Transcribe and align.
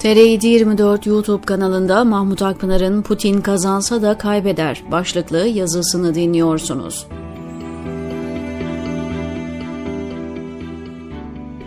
TR 0.00 0.06
24 0.06 1.06
YouTube 1.06 1.42
kanalında 1.42 2.04
Mahmut 2.04 2.42
Akpınar'ın 2.42 3.02
Putin 3.02 3.40
kazansa 3.40 4.02
da 4.02 4.18
kaybeder 4.18 4.82
başlıklı 4.90 5.38
yazısını 5.38 6.14
dinliyorsunuz. 6.14 7.06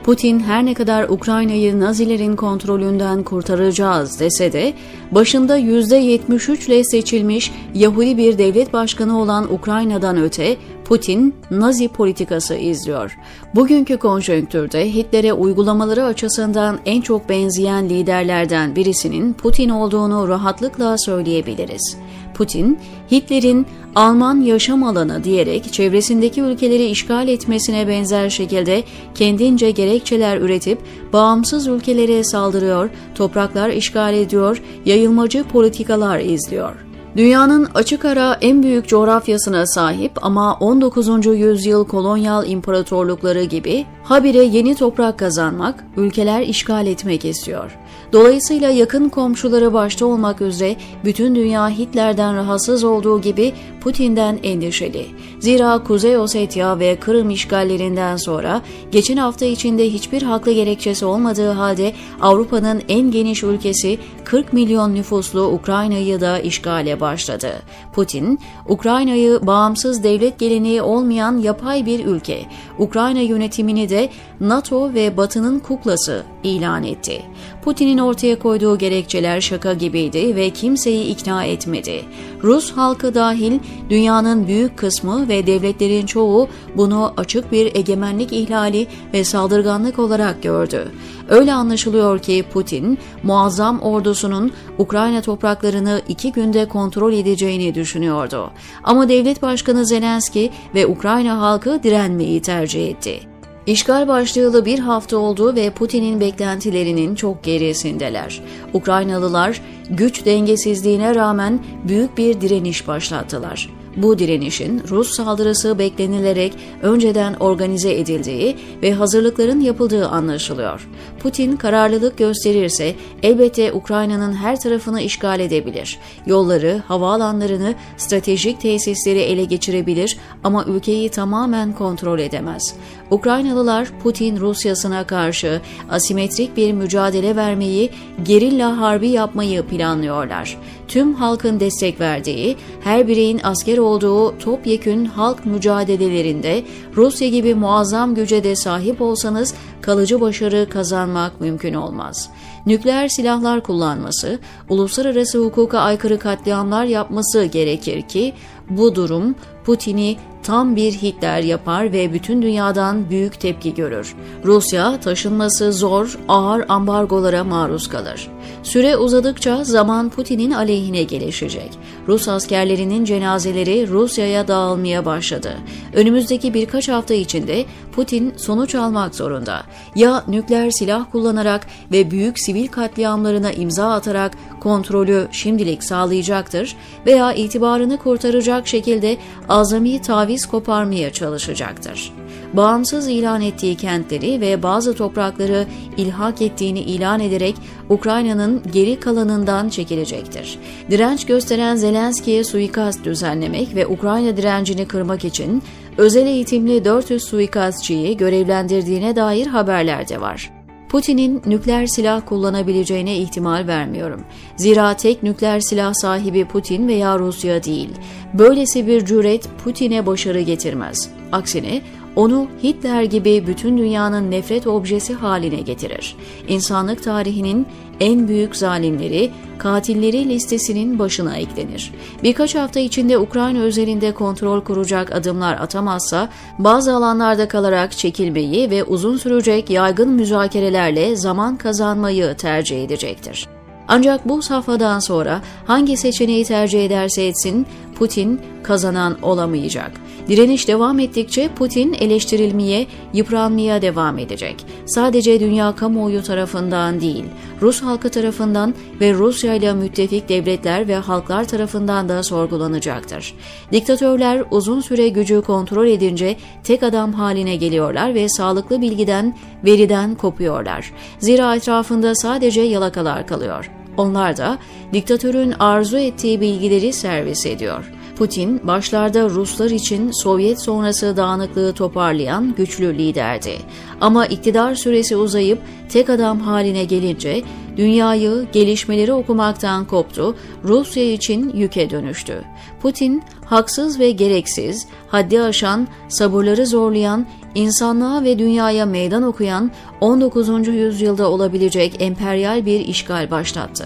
Putin 0.03 0.39
her 0.39 0.65
ne 0.65 0.73
kadar 0.73 1.09
Ukrayna'yı 1.09 1.79
Nazilerin 1.79 2.35
kontrolünden 2.35 3.23
kurtaracağız 3.23 4.19
dese 4.19 4.53
de 4.53 4.73
başında 5.11 5.59
%73 5.59 6.67
ile 6.67 6.83
seçilmiş 6.83 7.51
Yahudi 7.73 8.17
bir 8.17 8.37
devlet 8.37 8.73
başkanı 8.73 9.21
olan 9.21 9.53
Ukrayna'dan 9.53 10.17
öte 10.17 10.57
Putin 10.85 11.35
Nazi 11.51 11.87
politikası 11.87 12.55
izliyor. 12.55 13.17
Bugünkü 13.55 13.97
konjonktürde 13.97 14.93
Hitler'e 14.93 15.33
uygulamaları 15.33 16.05
açısından 16.05 16.79
en 16.85 17.01
çok 17.01 17.29
benzeyen 17.29 17.89
liderlerden 17.89 18.75
birisinin 18.75 19.33
Putin 19.33 19.69
olduğunu 19.69 20.27
rahatlıkla 20.27 20.97
söyleyebiliriz. 20.97 21.97
Putin, 22.33 22.79
Hitler'in 23.11 23.65
Alman 23.95 24.41
yaşam 24.41 24.83
alanı 24.83 25.23
diyerek 25.23 25.73
çevresindeki 25.73 26.41
ülkeleri 26.41 26.85
işgal 26.85 27.27
etmesine 27.27 27.87
benzer 27.87 28.29
şekilde 28.29 28.83
kendince 29.15 29.71
gerekçeler 29.71 30.37
üretip 30.37 30.79
bağımsız 31.13 31.67
ülkelere 31.67 32.23
saldırıyor, 32.23 32.89
topraklar 33.15 33.69
işgal 33.69 34.13
ediyor, 34.13 34.61
yayılmacı 34.85 35.43
politikalar 35.43 36.19
izliyor. 36.19 36.92
Dünyanın 37.17 37.67
açık 37.73 38.05
ara 38.05 38.37
en 38.41 38.63
büyük 38.63 38.87
coğrafyasına 38.87 39.65
sahip 39.65 40.11
ama 40.25 40.53
19. 40.53 41.25
yüzyıl 41.25 41.85
kolonyal 41.85 42.47
imparatorlukları 42.47 43.43
gibi 43.43 43.85
habire 44.03 44.43
yeni 44.43 44.75
toprak 44.75 45.19
kazanmak, 45.19 45.85
ülkeler 45.97 46.41
işgal 46.41 46.87
etmek 46.87 47.25
istiyor. 47.25 47.77
Dolayısıyla 48.13 48.69
yakın 48.69 49.09
komşuları 49.09 49.73
başta 49.73 50.05
olmak 50.05 50.41
üzere 50.41 50.75
bütün 51.05 51.35
dünya 51.35 51.69
Hitler'den 51.69 52.35
rahatsız 52.35 52.83
olduğu 52.83 53.21
gibi 53.21 53.53
Putin'den 53.81 54.39
endişeli. 54.43 55.05
Zira 55.39 55.83
Kuzey 55.83 56.17
Ossetya 56.17 56.79
ve 56.79 56.95
Kırım 56.95 57.29
işgallerinden 57.29 58.17
sonra 58.17 58.61
geçen 58.91 59.17
hafta 59.17 59.45
içinde 59.45 59.89
hiçbir 59.89 60.21
haklı 60.21 60.51
gerekçesi 60.51 61.05
olmadığı 61.05 61.51
halde 61.51 61.93
Avrupa'nın 62.21 62.81
en 62.89 63.11
geniş 63.11 63.43
ülkesi 63.43 63.99
40 64.23 64.53
milyon 64.53 64.95
nüfuslu 64.95 65.41
Ukrayna'yı 65.47 66.21
da 66.21 66.39
işgale 66.39 66.99
başladı. 67.03 67.51
Putin, 67.93 68.39
Ukrayna'yı 68.69 69.39
bağımsız 69.43 70.03
devlet 70.03 70.39
geleneği 70.39 70.81
olmayan 70.81 71.37
yapay 71.37 71.85
bir 71.85 72.05
ülke, 72.05 72.45
Ukrayna 72.79 73.19
yönetimini 73.19 73.89
de 73.89 74.09
NATO 74.39 74.93
ve 74.93 75.17
Batı'nın 75.17 75.59
kuklası 75.59 76.23
ilan 76.43 76.83
etti. 76.83 77.21
Putin'in 77.63 77.97
ortaya 77.97 78.39
koyduğu 78.39 78.77
gerekçeler 78.77 79.41
şaka 79.41 79.73
gibiydi 79.73 80.35
ve 80.35 80.49
kimseyi 80.49 81.05
ikna 81.05 81.43
etmedi. 81.43 82.05
Rus 82.43 82.71
halkı 82.71 83.15
dahil 83.15 83.59
dünyanın 83.89 84.47
büyük 84.47 84.77
kısmı 84.77 85.27
ve 85.27 85.47
devletlerin 85.47 86.05
çoğu 86.05 86.47
bunu 86.77 87.13
açık 87.17 87.51
bir 87.51 87.75
egemenlik 87.75 88.33
ihlali 88.33 88.87
ve 89.13 89.23
saldırganlık 89.23 89.99
olarak 89.99 90.43
gördü. 90.43 90.91
Öyle 91.29 91.53
anlaşılıyor 91.53 92.19
ki 92.19 92.45
Putin, 92.53 92.97
muazzam 93.23 93.81
ordusunun 93.81 94.51
Ukrayna 94.77 95.21
topraklarını 95.21 96.01
iki 96.07 96.31
günde 96.31 96.67
kontrol 96.67 96.92
edeceğini 97.01 97.75
düşünüyordu. 97.75 98.51
Ama 98.83 99.09
devlet 99.09 99.41
başkanı 99.41 99.85
Zelenski 99.85 100.49
ve 100.75 100.87
Ukrayna 100.87 101.41
halkı 101.41 101.83
direnmeyi 101.83 102.41
tercih 102.41 102.87
etti. 102.87 103.19
İşgal 103.65 104.07
başlayalı 104.07 104.65
bir 104.65 104.79
hafta 104.79 105.17
oldu 105.17 105.55
ve 105.55 105.69
Putin'in 105.69 106.19
beklentilerinin 106.19 107.15
çok 107.15 107.43
gerisindeler. 107.43 108.41
Ukraynalılar 108.73 109.61
güç 109.89 110.25
dengesizliğine 110.25 111.15
rağmen 111.15 111.59
büyük 111.87 112.17
bir 112.17 112.41
direniş 112.41 112.87
başlattılar. 112.87 113.69
Bu 113.97 114.19
direnişin 114.19 114.81
Rus 114.89 115.15
saldırısı 115.15 115.79
beklenilerek 115.79 116.53
önceden 116.81 117.33
organize 117.33 117.93
edildiği 117.93 118.57
ve 118.81 118.93
hazırlıkların 118.93 119.59
yapıldığı 119.59 120.07
anlaşılıyor. 120.07 120.89
Putin 121.19 121.55
kararlılık 121.55 122.17
gösterirse 122.17 122.95
elbette 123.23 123.73
Ukrayna'nın 123.73 124.33
her 124.33 124.59
tarafını 124.59 125.01
işgal 125.01 125.39
edebilir. 125.39 125.99
Yolları, 126.25 126.81
havaalanlarını, 126.87 127.75
stratejik 127.97 128.61
tesisleri 128.61 129.19
ele 129.19 129.43
geçirebilir 129.43 130.17
ama 130.43 130.65
ülkeyi 130.65 131.09
tamamen 131.09 131.73
kontrol 131.73 132.19
edemez. 132.19 132.75
Ukraynalılar 133.11 133.87
Putin 134.03 134.37
Rusyasına 134.39 135.07
karşı 135.07 135.61
asimetrik 135.89 136.57
bir 136.57 136.71
mücadele 136.71 137.35
vermeyi, 137.35 137.89
gerilla 138.23 138.77
harbi 138.77 139.09
yapmayı 139.09 139.63
planlıyorlar. 139.63 140.57
Tüm 140.87 141.13
halkın 141.13 141.59
destek 141.59 141.99
verdiği, 141.99 142.57
her 142.83 143.07
bireyin 143.07 143.39
asker 143.43 143.77
olduğu 143.83 144.37
topyekün 144.37 145.05
halk 145.05 145.45
mücadelelerinde 145.45 146.63
Rusya 146.95 147.27
gibi 147.27 147.55
muazzam 147.55 148.15
güce 148.15 148.43
de 148.43 148.55
sahip 148.55 149.01
olsanız 149.01 149.53
kalıcı 149.81 150.21
başarı 150.21 150.69
kazanmak 150.69 151.41
mümkün 151.41 151.73
olmaz. 151.73 152.29
Nükleer 152.65 153.07
silahlar 153.07 153.63
kullanması, 153.63 154.39
uluslararası 154.69 155.39
hukuka 155.39 155.79
aykırı 155.79 156.19
katliamlar 156.19 156.85
yapması 156.85 157.45
gerekir 157.45 158.01
ki 158.01 158.33
bu 158.69 158.95
durum 158.95 159.35
Putin'i 159.65 160.17
tam 160.43 160.75
bir 160.75 160.91
Hitler 160.91 161.41
yapar 161.41 161.91
ve 161.91 162.13
bütün 162.13 162.41
dünyadan 162.41 163.09
büyük 163.09 163.39
tepki 163.39 163.73
görür. 163.73 164.15
Rusya 164.45 164.99
taşınması 164.99 165.73
zor, 165.73 166.19
ağır 166.27 166.65
ambargolara 166.69 167.43
maruz 167.43 167.89
kalır. 167.89 168.27
Süre 168.63 168.97
uzadıkça 168.97 169.63
zaman 169.63 170.09
Putin'in 170.09 170.51
aleyhine 170.51 171.03
gelişecek. 171.03 171.69
Rus 172.07 172.27
askerlerinin 172.27 173.05
cenazeleri 173.05 173.87
Rusya'ya 173.87 174.47
dağılmaya 174.47 175.05
başladı. 175.05 175.57
Önümüzdeki 175.93 176.53
birkaç 176.53 176.89
hafta 176.89 177.13
içinde 177.13 177.65
Putin 177.95 178.33
sonuç 178.37 178.75
almak 178.75 179.15
zorunda. 179.15 179.63
Ya 179.95 180.23
nükleer 180.27 180.71
silah 180.71 181.05
kullanarak 181.11 181.67
ve 181.91 182.11
büyük 182.11 182.39
sivil 182.39 182.67
katliamlarına 182.67 183.51
imza 183.51 183.91
atarak 183.91 184.37
kontrolü 184.59 185.27
şimdilik 185.31 185.83
sağlayacaktır 185.83 186.75
veya 187.05 187.33
itibarını 187.33 187.97
kurtaracak 187.97 188.67
şekilde 188.67 189.17
azami 189.49 190.01
taviz 190.01 190.45
koparmaya 190.45 191.13
çalışacaktır 191.13 192.13
bağımsız 192.53 193.07
ilan 193.07 193.41
ettiği 193.41 193.75
kentleri 193.75 194.41
ve 194.41 194.63
bazı 194.63 194.93
toprakları 194.95 195.65
ilhak 195.97 196.41
ettiğini 196.41 196.79
ilan 196.79 197.19
ederek 197.19 197.55
Ukrayna'nın 197.89 198.61
geri 198.73 198.99
kalanından 198.99 199.69
çekilecektir. 199.69 200.59
Direnç 200.91 201.25
gösteren 201.25 201.75
Zelenski'ye 201.75 202.43
suikast 202.43 203.03
düzenlemek 203.03 203.75
ve 203.75 203.87
Ukrayna 203.87 204.37
direncini 204.37 204.87
kırmak 204.87 205.25
için 205.25 205.63
özel 205.97 206.27
eğitimli 206.27 206.85
400 206.85 207.23
suikastçıyı 207.23 208.17
görevlendirdiğine 208.17 209.15
dair 209.15 209.47
haberler 209.47 210.09
de 210.09 210.21
var. 210.21 210.51
Putin'in 210.89 211.41
nükleer 211.45 211.87
silah 211.87 212.21
kullanabileceğine 212.25 213.17
ihtimal 213.17 213.67
vermiyorum. 213.67 214.21
Zira 214.55 214.93
tek 214.93 215.23
nükleer 215.23 215.59
silah 215.59 215.93
sahibi 215.93 216.45
Putin 216.45 216.87
veya 216.87 217.19
Rusya 217.19 217.63
değil. 217.63 217.89
Böylesi 218.33 218.87
bir 218.87 219.05
cüret 219.05 219.49
Putin'e 219.63 220.05
başarı 220.05 220.41
getirmez. 220.41 221.09
Aksine 221.31 221.81
onu 222.15 222.47
Hitler 222.63 223.03
gibi 223.03 223.47
bütün 223.47 223.77
dünyanın 223.77 224.31
nefret 224.31 224.67
objesi 224.67 225.13
haline 225.13 225.61
getirir. 225.61 226.15
İnsanlık 226.47 227.03
tarihinin 227.03 227.67
en 227.99 228.27
büyük 228.27 228.55
zalimleri, 228.55 229.31
katilleri 229.57 230.29
listesinin 230.29 230.99
başına 230.99 231.37
eklenir. 231.37 231.91
Birkaç 232.23 232.55
hafta 232.55 232.79
içinde 232.79 233.17
Ukrayna 233.17 233.59
üzerinde 233.59 234.11
kontrol 234.11 234.61
kuracak 234.61 235.15
adımlar 235.15 235.53
atamazsa, 235.53 236.29
bazı 236.59 236.95
alanlarda 236.95 237.47
kalarak 237.47 237.91
çekilmeyi 237.91 238.69
ve 238.69 238.83
uzun 238.83 239.17
sürecek 239.17 239.69
yaygın 239.69 240.09
müzakerelerle 240.09 241.15
zaman 241.15 241.57
kazanmayı 241.57 242.35
tercih 242.37 242.83
edecektir. 242.83 243.47
Ancak 243.87 244.29
bu 244.29 244.41
safhadan 244.41 244.99
sonra 244.99 245.41
hangi 245.65 245.97
seçeneği 245.97 246.45
tercih 246.45 246.85
ederse 246.85 247.23
etsin 247.23 247.65
Putin 247.95 248.41
kazanan 248.63 249.21
olamayacak. 249.21 249.91
Direniş 250.27 250.67
devam 250.67 250.99
ettikçe 250.99 251.47
Putin 251.47 251.93
eleştirilmeye, 251.93 252.87
yıpranmaya 253.13 253.81
devam 253.81 254.19
edecek. 254.19 254.65
Sadece 254.85 255.39
dünya 255.39 255.75
kamuoyu 255.75 256.23
tarafından 256.23 257.01
değil, 257.01 257.25
Rus 257.61 257.81
halkı 257.81 258.09
tarafından 258.09 258.73
ve 259.01 259.13
Rusya 259.13 259.53
ile 259.53 259.73
müttefik 259.73 260.29
devletler 260.29 260.87
ve 260.87 260.95
halklar 260.95 261.47
tarafından 261.47 262.09
da 262.09 262.23
sorgulanacaktır. 262.23 263.33
Diktatörler 263.71 264.43
uzun 264.51 264.81
süre 264.81 265.09
gücü 265.09 265.41
kontrol 265.41 265.87
edince 265.87 266.35
tek 266.63 266.83
adam 266.83 267.13
haline 267.13 267.55
geliyorlar 267.55 268.13
ve 268.13 268.29
sağlıklı 268.29 268.81
bilgiden, 268.81 269.37
veriden 269.65 270.15
kopuyorlar. 270.15 270.93
Zira 271.19 271.55
etrafında 271.55 272.15
sadece 272.15 272.61
yalakalar 272.61 273.27
kalıyor. 273.27 273.82
Onlar 273.97 274.37
da 274.37 274.57
diktatörün 274.93 275.53
arzu 275.59 275.97
ettiği 275.97 276.41
bilgileri 276.41 276.93
servis 276.93 277.45
ediyor. 277.45 277.91
Putin, 278.15 278.67
başlarda 278.67 279.29
Ruslar 279.29 279.69
için 279.69 280.11
Sovyet 280.11 280.61
sonrası 280.61 281.17
dağınıklığı 281.17 281.73
toparlayan 281.73 282.53
güçlü 282.57 282.97
liderdi. 282.97 283.57
Ama 284.01 284.25
iktidar 284.25 284.75
süresi 284.75 285.15
uzayıp 285.15 285.59
tek 285.89 286.09
adam 286.09 286.39
haline 286.39 286.83
gelince 286.83 287.41
dünyayı, 287.77 288.47
gelişmeleri 288.53 289.13
okumaktan 289.13 289.85
koptu, 289.85 290.35
Rusya 290.63 291.11
için 291.11 291.51
yüke 291.55 291.89
dönüştü. 291.89 292.43
Putin, 292.81 293.23
haksız 293.45 293.99
ve 293.99 294.11
gereksiz, 294.11 294.87
haddi 295.07 295.41
aşan, 295.41 295.87
sabırları 296.09 296.67
zorlayan, 296.67 297.25
insanlığa 297.55 298.23
ve 298.23 298.39
dünyaya 298.39 298.85
meydan 298.85 299.23
okuyan 299.23 299.71
19. 300.03 300.67
yüzyılda 300.67 301.31
olabilecek 301.31 301.95
emperyal 301.99 302.65
bir 302.65 302.79
işgal 302.79 303.31
başlattı. 303.31 303.85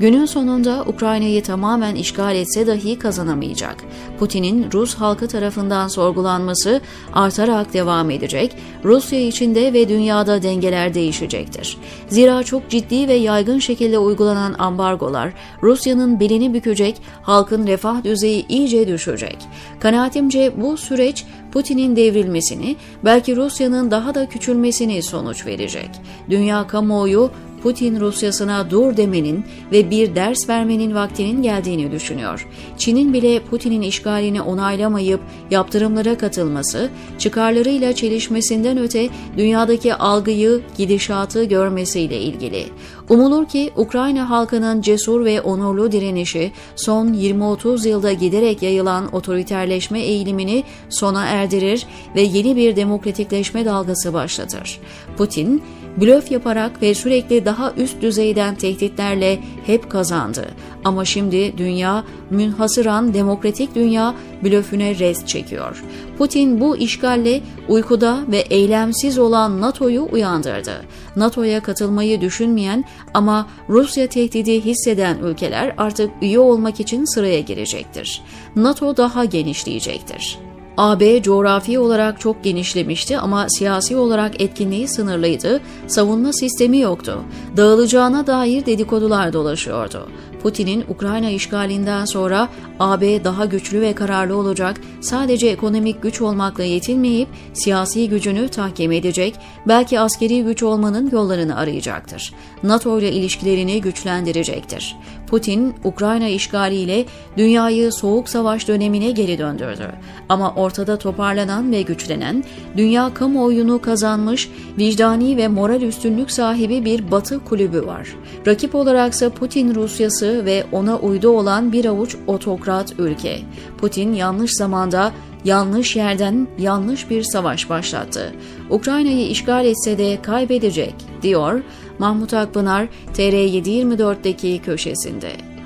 Günün 0.00 0.26
sonunda 0.26 0.84
Ukrayna'yı 0.86 1.42
tamamen 1.42 1.94
işgal 1.94 2.36
etse 2.36 2.66
dahi 2.66 2.98
kazanamayacak. 2.98 3.76
Putin'in 4.18 4.72
Rus 4.72 4.94
halkı 4.94 5.28
tarafından 5.28 5.88
sorgulanması 5.88 6.80
artarak 7.12 7.72
devam 7.74 8.10
edecek, 8.10 8.56
Rusya 8.84 9.20
içinde 9.20 9.72
ve 9.72 9.88
dünyada 9.88 10.42
dengeler 10.42 10.94
değişecektir. 10.94 11.76
Zira 12.08 12.42
çok 12.42 12.68
ciddi 12.68 13.08
ve 13.08 13.14
yaygın 13.14 13.58
şekilde 13.58 13.98
uygulanan 13.98 14.54
ambargolar 14.58 15.32
Rusya'nın 15.62 16.20
belini 16.20 16.54
bükecek, 16.54 16.96
halkın 17.22 17.66
refah 17.66 18.04
düzeyi 18.04 18.46
iyice 18.48 18.88
düşecek. 18.88 19.38
Kanaatimce 19.80 20.52
bu 20.56 20.76
süreç 20.76 21.24
Putin'in 21.52 21.96
devrilmesini, 21.96 22.76
belki 23.04 23.36
Rusya'nın 23.36 23.90
daha 23.90 24.14
da 24.14 24.28
küçülmesini 24.28 25.02
sonuç 25.02 25.46
verecek. 25.58 25.90
Dünya 26.30 26.66
kamuoyu 26.66 27.30
Putin 27.62 28.00
Rusyasına 28.00 28.70
dur 28.70 28.96
demenin 28.96 29.44
ve 29.72 29.90
bir 29.90 30.14
ders 30.14 30.48
vermenin 30.48 30.94
vaktinin 30.94 31.42
geldiğini 31.42 31.92
düşünüyor. 31.92 32.48
Çin'in 32.78 33.12
bile 33.12 33.40
Putin'in 33.40 33.82
işgalini 33.82 34.42
onaylamayıp 34.42 35.20
yaptırımlara 35.50 36.18
katılması, 36.18 36.90
çıkarlarıyla 37.18 37.92
çelişmesinden 37.92 38.78
öte 38.78 39.08
dünyadaki 39.36 39.94
algıyı, 39.94 40.60
gidişatı 40.76 41.44
görmesiyle 41.44 42.20
ilgili. 42.20 42.64
Umulur 43.08 43.48
ki 43.48 43.70
Ukrayna 43.76 44.30
halkının 44.30 44.80
cesur 44.80 45.24
ve 45.24 45.40
onurlu 45.40 45.92
direnişi 45.92 46.52
son 46.76 47.08
20-30 47.08 47.88
yılda 47.88 48.12
giderek 48.12 48.62
yayılan 48.62 49.14
otoriterleşme 49.14 50.00
eğilimini 50.00 50.64
sona 50.88 51.24
erdirir 51.24 51.86
ve 52.14 52.20
yeni 52.20 52.56
bir 52.56 52.76
demokratikleşme 52.76 53.64
dalgası 53.64 54.14
başlatır. 54.14 54.80
Putin, 55.16 55.62
blöf 56.00 56.30
yaparak 56.30 56.82
ve 56.82 56.94
sürekli 56.94 57.44
daha 57.44 57.72
üst 57.72 58.02
düzeyden 58.02 58.54
tehditlerle 58.54 59.38
hep 59.66 59.90
kazandı. 59.90 60.48
Ama 60.84 61.04
şimdi 61.04 61.58
dünya 61.58 62.04
münhasıran 62.30 63.14
demokratik 63.14 63.74
dünya 63.74 64.14
blöfüne 64.44 64.98
rest 64.98 65.28
çekiyor. 65.28 65.84
Putin 66.18 66.60
bu 66.60 66.76
işgalle 66.76 67.40
uykuda 67.68 68.20
ve 68.28 68.38
eylemsiz 68.38 69.18
olan 69.18 69.60
NATO'yu 69.60 70.08
uyandırdı. 70.12 70.72
NATO'ya 71.16 71.62
katılmayı 71.62 72.20
düşünmeyen 72.20 72.84
ama 73.14 73.48
Rusya 73.68 74.06
tehdidi 74.06 74.64
hisseden 74.64 75.18
ülkeler 75.18 75.74
artık 75.78 76.10
üye 76.22 76.38
olmak 76.38 76.80
için 76.80 77.04
sıraya 77.04 77.40
girecektir. 77.40 78.22
NATO 78.56 78.96
daha 78.96 79.24
genişleyecektir. 79.24 80.47
AB 80.78 81.22
coğrafi 81.22 81.78
olarak 81.78 82.20
çok 82.20 82.44
genişlemişti 82.44 83.18
ama 83.18 83.46
siyasi 83.48 83.96
olarak 83.96 84.40
etkinliği 84.40 84.88
sınırlıydı, 84.88 85.60
savunma 85.86 86.32
sistemi 86.32 86.78
yoktu. 86.78 87.18
Dağılacağına 87.56 88.26
dair 88.26 88.66
dedikodular 88.66 89.32
dolaşıyordu. 89.32 90.08
Putin'in 90.42 90.84
Ukrayna 90.88 91.30
işgalinden 91.30 92.04
sonra 92.04 92.48
AB 92.80 93.24
daha 93.24 93.44
güçlü 93.44 93.80
ve 93.80 93.92
kararlı 93.92 94.36
olacak, 94.36 94.80
sadece 95.00 95.48
ekonomik 95.48 96.02
güç 96.02 96.20
olmakla 96.20 96.64
yetinmeyip 96.64 97.28
siyasi 97.52 98.08
gücünü 98.08 98.48
tahkim 98.48 98.92
edecek, 98.92 99.34
belki 99.68 100.00
askeri 100.00 100.44
güç 100.44 100.62
olmanın 100.62 101.10
yollarını 101.10 101.56
arayacaktır. 101.56 102.32
NATO 102.62 102.98
ile 102.98 103.12
ilişkilerini 103.12 103.80
güçlendirecektir. 103.80 104.96
Putin, 105.26 105.74
Ukrayna 105.84 106.28
işgaliyle 106.28 107.04
dünyayı 107.36 107.92
soğuk 107.92 108.28
savaş 108.28 108.68
dönemine 108.68 109.10
geri 109.10 109.38
döndürdü. 109.38 109.92
Ama 110.28 110.54
ortada 110.54 110.98
toparlanan 110.98 111.72
ve 111.72 111.82
güçlenen, 111.82 112.44
dünya 112.76 113.14
kamuoyunu 113.14 113.80
kazanmış, 113.80 114.50
vicdani 114.78 115.36
ve 115.36 115.48
moral 115.48 115.82
üstünlük 115.82 116.30
sahibi 116.30 116.84
bir 116.84 117.10
batı 117.10 117.37
kulübü 117.44 117.86
var. 117.86 118.16
Rakip 118.46 118.74
olaraksa 118.74 119.30
Putin 119.30 119.74
Rusyası 119.74 120.44
ve 120.44 120.64
ona 120.72 120.98
uydu 120.98 121.28
olan 121.28 121.72
bir 121.72 121.84
avuç 121.84 122.16
otokrat 122.26 122.92
ülke. 122.98 123.38
Putin 123.78 124.12
yanlış 124.12 124.52
zamanda 124.54 125.12
yanlış 125.44 125.96
yerden 125.96 126.48
yanlış 126.58 127.10
bir 127.10 127.22
savaş 127.22 127.70
başlattı. 127.70 128.32
Ukrayna'yı 128.70 129.28
işgal 129.28 129.66
etse 129.66 129.98
de 129.98 130.22
kaybedecek, 130.22 130.94
diyor 131.22 131.62
Mahmut 131.98 132.34
Akpınar 132.34 132.88
TR724'deki 133.14 134.62
köşesinde. 134.64 135.57